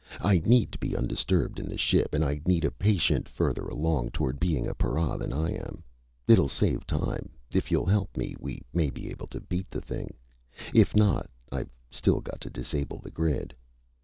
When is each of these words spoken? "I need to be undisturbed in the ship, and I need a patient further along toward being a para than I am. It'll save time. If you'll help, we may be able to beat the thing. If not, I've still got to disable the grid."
"I 0.19 0.39
need 0.39 0.71
to 0.71 0.79
be 0.79 0.97
undisturbed 0.97 1.59
in 1.59 1.67
the 1.69 1.77
ship, 1.77 2.15
and 2.15 2.25
I 2.25 2.41
need 2.43 2.65
a 2.65 2.71
patient 2.71 3.29
further 3.29 3.67
along 3.67 4.09
toward 4.09 4.39
being 4.39 4.65
a 4.67 4.73
para 4.73 5.15
than 5.15 5.31
I 5.31 5.51
am. 5.51 5.83
It'll 6.27 6.47
save 6.47 6.87
time. 6.87 7.29
If 7.53 7.69
you'll 7.69 7.85
help, 7.85 8.17
we 8.17 8.63
may 8.73 8.89
be 8.89 9.11
able 9.11 9.27
to 9.27 9.39
beat 9.41 9.69
the 9.69 9.79
thing. 9.79 10.15
If 10.73 10.95
not, 10.95 11.29
I've 11.51 11.69
still 11.91 12.19
got 12.19 12.41
to 12.41 12.49
disable 12.49 12.97
the 12.97 13.11
grid." 13.11 13.53